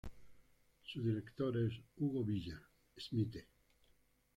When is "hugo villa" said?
1.97-2.59